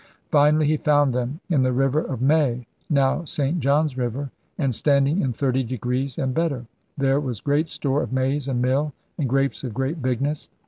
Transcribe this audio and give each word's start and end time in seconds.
Finally 0.31 0.65
he 0.65 0.77
found 0.77 1.13
them 1.13 1.39
*in 1.47 1.61
the 1.61 1.71
river 1.71 1.99
of 2.01 2.23
May 2.23 2.65
[now 2.89 3.23
St. 3.23 3.59
John's 3.59 3.95
River] 3.95 4.31
and 4.57 4.73
standing 4.73 5.21
in 5.21 5.31
30 5.31 5.61
degrees 5.63 6.17
and 6.17 6.33
better.' 6.33 6.65
There 6.97 7.19
was 7.19 7.39
'great 7.39 7.69
store 7.69 8.01
of 8.01 8.11
maize 8.11 8.47
and 8.47 8.63
mill, 8.63 8.93
and 9.19 9.29
grapes 9.29 9.63
of 9.63 9.75
great 9.75 10.01
bigness. 10.01 10.49